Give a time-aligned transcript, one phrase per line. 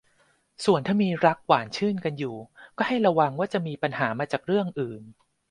[0.65, 2.35] ส่วนถ้ามีรักหวานชื่นกันอยู่
[2.77, 5.01] ก็ให้ระวังว่าจะมีปัญหามาจากเรื่องอื่น